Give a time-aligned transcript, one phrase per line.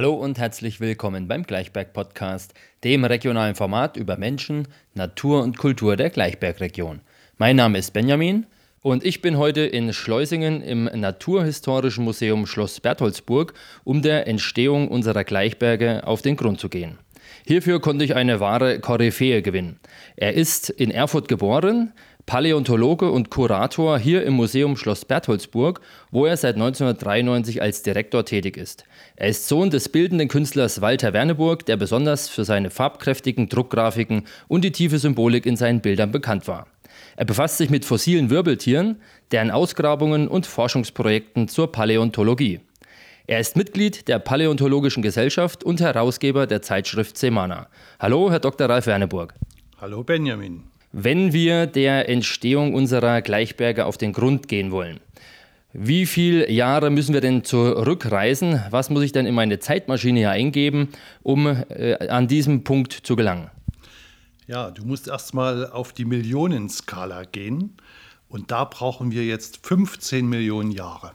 [0.00, 2.54] Hallo und herzlich willkommen beim Gleichberg Podcast,
[2.84, 7.02] dem regionalen Format über Menschen, Natur und Kultur der Gleichbergregion.
[7.36, 8.46] Mein Name ist Benjamin
[8.80, 13.52] und ich bin heute in Schleusingen im Naturhistorischen Museum Schloss Bertholdsburg,
[13.84, 16.96] um der Entstehung unserer Gleichberge auf den Grund zu gehen.
[17.46, 19.80] Hierfür konnte ich eine wahre Koryphäe gewinnen.
[20.16, 21.92] Er ist in Erfurt geboren,
[22.26, 25.80] Paläontologe und Kurator hier im Museum Schloss Bertholdsburg,
[26.10, 28.84] wo er seit 1993 als Direktor tätig ist.
[29.16, 34.62] Er ist Sohn des bildenden Künstlers Walter Werneburg, der besonders für seine farbkräftigen Druckgrafiken und
[34.62, 36.66] die tiefe Symbolik in seinen Bildern bekannt war.
[37.16, 39.00] Er befasst sich mit fossilen Wirbeltieren,
[39.32, 42.60] deren Ausgrabungen und Forschungsprojekten zur Paläontologie.
[43.30, 47.68] Er ist Mitglied der Paläontologischen Gesellschaft und Herausgeber der Zeitschrift Semana.
[48.00, 48.68] Hallo, Herr Dr.
[48.68, 49.34] Ralf Werneburg.
[49.80, 50.64] Hallo, Benjamin.
[50.90, 54.98] Wenn wir der Entstehung unserer Gleichberge auf den Grund gehen wollen,
[55.72, 58.64] wie viele Jahre müssen wir denn zurückreisen?
[58.70, 60.88] Was muss ich denn in meine Zeitmaschine hier eingeben,
[61.22, 63.48] um äh, an diesem Punkt zu gelangen?
[64.48, 67.76] Ja, du musst erstmal auf die Millionenskala gehen
[68.28, 71.12] und da brauchen wir jetzt 15 Millionen Jahre.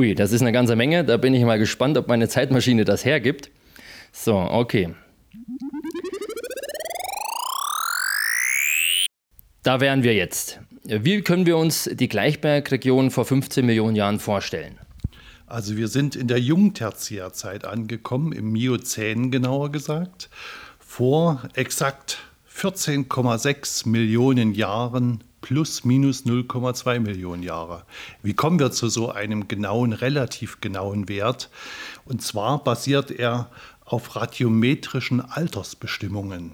[0.00, 1.04] Ui, das ist eine ganze Menge.
[1.04, 3.50] Da bin ich mal gespannt, ob meine Zeitmaschine das hergibt.
[4.12, 4.94] So, okay.
[9.62, 10.58] Da wären wir jetzt.
[10.84, 14.78] Wie können wir uns die Gleichbergregion vor 15 Millionen Jahren vorstellen?
[15.46, 20.30] Also wir sind in der Jungtertiärzeit angekommen, im Miozän genauer gesagt,
[20.78, 22.20] vor exakt
[22.50, 27.84] 14,6 Millionen Jahren plus minus 0,2 Millionen Jahre.
[28.22, 31.50] Wie kommen wir zu so einem genauen, relativ genauen Wert?
[32.04, 33.50] Und zwar basiert er
[33.84, 36.52] auf radiometrischen Altersbestimmungen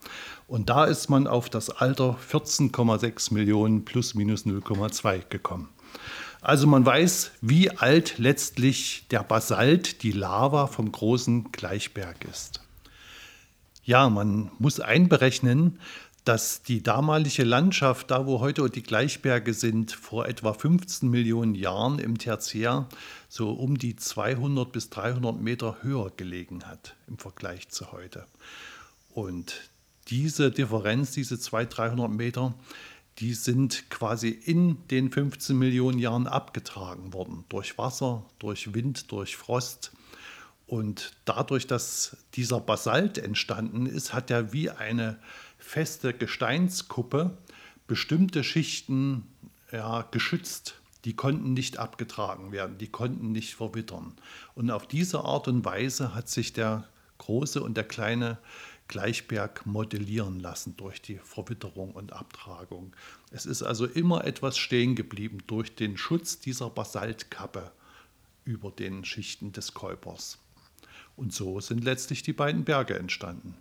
[0.46, 5.68] Und da ist man auf das Alter 14,6 Millionen plus minus 0,2 gekommen.
[6.40, 12.60] Also man weiß, wie alt letztlich der Basalt, die Lava vom großen Gleichberg ist.
[13.82, 15.78] Ja, man muss einberechnen,
[16.24, 21.98] dass die damalige Landschaft, da wo heute die Gleichberge sind, vor etwa 15 Millionen Jahren
[21.98, 22.88] im Tertiär
[23.28, 28.26] so um die 200 bis 300 Meter höher gelegen hat im Vergleich zu heute.
[29.10, 29.70] Und
[30.08, 32.54] diese Differenz, diese 200, 300 Meter,
[33.18, 37.44] die sind quasi in den 15 Millionen Jahren abgetragen worden.
[37.48, 39.92] Durch Wasser, durch Wind, durch Frost.
[40.66, 45.18] Und dadurch, dass dieser Basalt entstanden ist, hat er wie eine
[45.64, 47.36] feste Gesteinskuppe
[47.86, 49.26] bestimmte Schichten
[49.72, 50.80] ja, geschützt.
[51.04, 54.14] Die konnten nicht abgetragen werden, die konnten nicht verwittern.
[54.54, 56.86] Und auf diese Art und Weise hat sich der
[57.18, 58.38] große und der kleine
[58.88, 62.94] Gleichberg modellieren lassen durch die Verwitterung und Abtragung.
[63.30, 67.72] Es ist also immer etwas stehen geblieben durch den Schutz dieser Basaltkappe
[68.44, 70.38] über den Schichten des Käupers.
[71.16, 73.56] Und so sind letztlich die beiden Berge entstanden.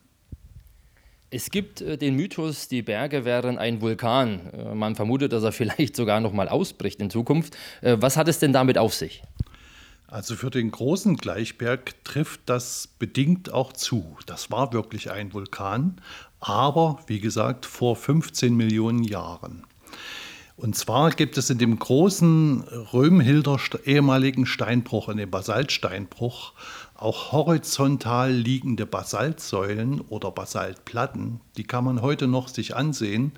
[1.33, 4.51] Es gibt äh, den Mythos, die Berge wären ein Vulkan.
[4.53, 7.57] Äh, man vermutet, dass er vielleicht sogar noch mal ausbricht in Zukunft.
[7.81, 9.23] Äh, was hat es denn damit auf sich?
[10.05, 14.15] Also für den großen Gleichberg trifft das bedingt auch zu.
[14.27, 15.99] Das war wirklich ein Vulkan,
[16.39, 19.63] aber wie gesagt vor 15 Millionen Jahren.
[20.55, 22.61] Und zwar gibt es in dem großen
[22.93, 26.53] Römhilder ehemaligen Steinbruch, in dem Basaltsteinbruch,
[26.95, 31.41] auch horizontal liegende Basaltsäulen oder Basaltplatten.
[31.57, 33.31] Die kann man heute noch sich ansehen.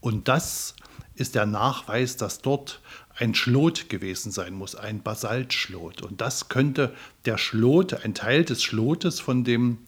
[0.00, 0.76] Und das
[1.14, 2.80] ist der Nachweis, dass dort
[3.16, 6.02] ein Schlot gewesen sein muss, ein Basaltschlot.
[6.02, 6.94] Und das könnte
[7.24, 9.78] der Schlot, ein Teil des Schlotes von dem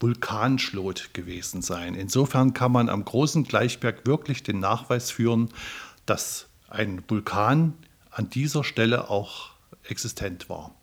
[0.00, 1.94] Vulkanschlot gewesen sein.
[1.94, 5.48] Insofern kann man am großen Gleichberg wirklich den Nachweis führen,
[6.08, 7.74] dass ein Vulkan
[8.10, 9.50] an dieser Stelle auch
[9.84, 10.74] existent war.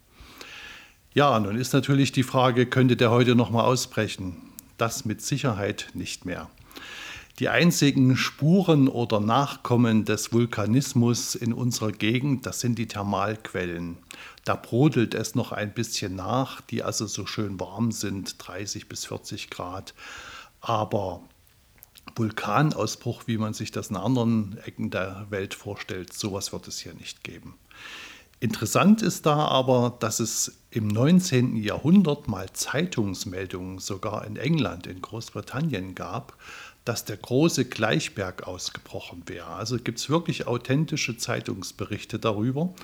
[1.14, 4.38] Ja, nun ist natürlich die Frage, könnte der heute noch mal ausbrechen?
[4.78, 6.50] Das mit Sicherheit nicht mehr.
[7.40, 13.98] Die einzigen Spuren oder Nachkommen des Vulkanismus in unserer Gegend, das sind die Thermalquellen.
[14.46, 19.06] Da brodelt es noch ein bisschen nach, die also so schön warm sind, 30 bis
[19.06, 19.94] 40 Grad.
[20.62, 21.22] Aber
[22.16, 26.94] Vulkanausbruch, wie man sich das in anderen Ecken der Welt vorstellt, sowas wird es hier
[26.94, 27.56] nicht geben.
[28.40, 31.56] Interessant ist da aber, dass es im 19.
[31.56, 36.38] Jahrhundert mal Zeitungsmeldungen sogar in England, in Großbritannien gab,
[36.84, 39.48] dass der große Gleichberg ausgebrochen wäre.
[39.48, 42.76] Also gibt es wirklich authentische Zeitungsberichte darüber.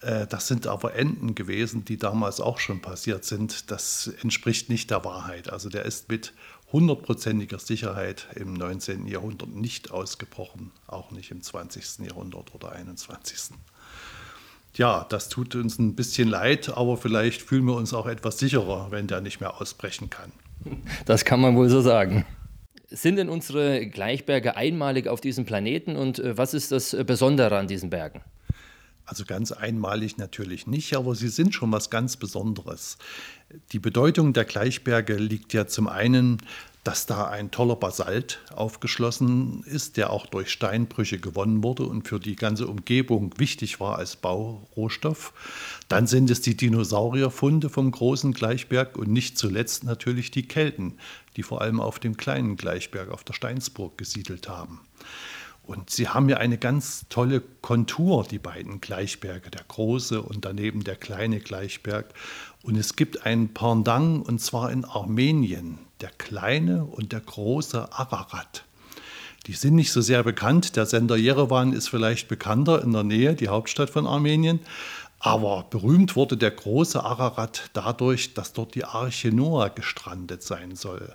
[0.00, 3.70] Äh, das sind aber Enden gewesen, die damals auch schon passiert sind.
[3.70, 5.52] Das entspricht nicht der Wahrheit.
[5.52, 6.32] Also der ist mit
[6.74, 9.06] hundertprozentiger Sicherheit im 19.
[9.06, 12.04] Jahrhundert nicht ausgebrochen, auch nicht im 20.
[12.04, 13.56] Jahrhundert oder 21.
[14.74, 18.88] Ja, das tut uns ein bisschen leid, aber vielleicht fühlen wir uns auch etwas sicherer,
[18.90, 20.32] wenn der nicht mehr ausbrechen kann.
[21.06, 22.26] Das kann man wohl so sagen.
[22.88, 27.68] Sind denn unsere Gleichberge einmalig auf diesem Planeten und äh, was ist das Besondere an
[27.68, 28.20] diesen Bergen?
[29.06, 32.96] Also ganz einmalig natürlich nicht, aber sie sind schon was ganz Besonderes.
[33.72, 36.38] Die Bedeutung der Gleichberge liegt ja zum einen,
[36.84, 42.20] dass da ein toller Basalt aufgeschlossen ist, der auch durch Steinbrüche gewonnen wurde und für
[42.20, 45.32] die ganze Umgebung wichtig war als Baurohstoff.
[45.88, 50.98] Dann sind es die Dinosaurierfunde vom großen Gleichberg und nicht zuletzt natürlich die Kelten,
[51.36, 54.80] die vor allem auf dem kleinen Gleichberg auf der Steinsburg gesiedelt haben.
[55.66, 60.84] Und sie haben ja eine ganz tolle Kontur, die beiden Gleichberge, der große und daneben
[60.84, 62.12] der kleine Gleichberg.
[62.62, 68.64] Und es gibt ein Pendant, und zwar in Armenien, der kleine und der große Ararat.
[69.46, 70.76] Die sind nicht so sehr bekannt.
[70.76, 74.60] Der Sender Jerewan ist vielleicht bekannter in der Nähe, die Hauptstadt von Armenien.
[75.18, 81.14] Aber berühmt wurde der große Ararat dadurch, dass dort die Arche Noah gestrandet sein soll.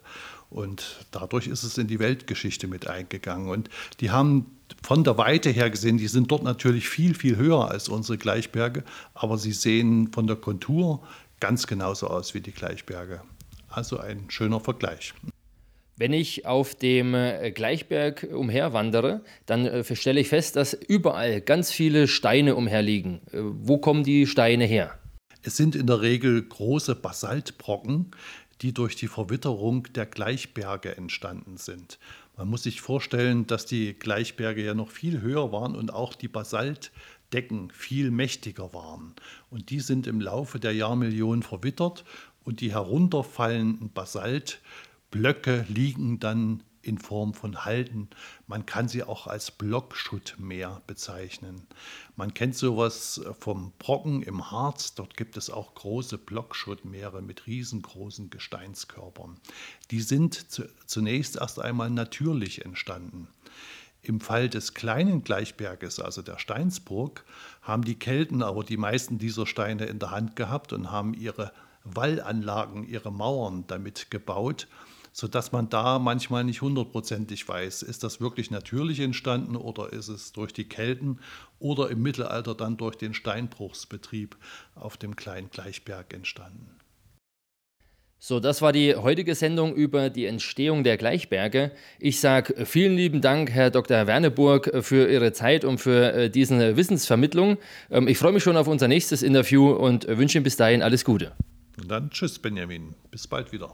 [0.49, 3.49] Und dadurch ist es in die Weltgeschichte mit eingegangen.
[3.49, 3.69] Und
[3.99, 7.89] die haben von der Weite her gesehen, die sind dort natürlich viel, viel höher als
[7.89, 11.01] unsere Gleichberge, aber sie sehen von der Kontur
[11.39, 13.21] ganz genauso aus wie die Gleichberge.
[13.69, 15.13] Also ein schöner Vergleich.
[15.95, 21.71] Wenn ich auf dem äh, Gleichberg umherwandere, dann äh, stelle ich fest, dass überall ganz
[21.71, 23.19] viele Steine umherliegen.
[23.31, 24.97] Äh, wo kommen die Steine her?
[25.41, 28.11] Es sind in der Regel große Basaltbrocken,
[28.61, 31.99] die durch die Verwitterung der Gleichberge entstanden sind.
[32.37, 36.27] Man muss sich vorstellen, dass die Gleichberge ja noch viel höher waren und auch die
[36.27, 39.13] Basaltdecken viel mächtiger waren.
[39.49, 42.05] Und die sind im Laufe der Jahrmillionen verwittert
[42.43, 48.09] und die herunterfallenden Basaltblöcke liegen dann in Form von Halden.
[48.47, 51.67] Man kann sie auch als Blockschuttmeer bezeichnen.
[52.15, 54.95] Man kennt sowas vom Brocken im Harz.
[54.95, 59.37] Dort gibt es auch große Blockschuttmeere mit riesengroßen Gesteinskörpern.
[59.91, 60.45] Die sind
[60.85, 63.27] zunächst erst einmal natürlich entstanden.
[64.01, 67.25] Im Fall des kleinen Gleichberges, also der Steinsburg,
[67.61, 71.51] haben die Kelten aber die meisten dieser Steine in der Hand gehabt und haben ihre
[71.83, 74.67] Wallanlagen, ihre Mauern damit gebaut
[75.19, 80.31] sodass man da manchmal nicht hundertprozentig weiß, ist das wirklich natürlich entstanden oder ist es
[80.31, 81.19] durch die Kelten
[81.59, 84.37] oder im Mittelalter dann durch den Steinbruchsbetrieb
[84.75, 86.71] auf dem kleinen Gleichberg entstanden.
[88.21, 91.71] So, das war die heutige Sendung über die Entstehung der Gleichberge.
[91.99, 94.07] Ich sage vielen lieben Dank, Herr Dr.
[94.07, 97.57] Werneburg, für Ihre Zeit und für äh, diese Wissensvermittlung.
[97.89, 101.05] Ähm, ich freue mich schon auf unser nächstes Interview und wünsche Ihnen bis dahin alles
[101.05, 101.31] Gute.
[101.79, 102.93] Und dann tschüss, Benjamin.
[103.09, 103.73] Bis bald wieder.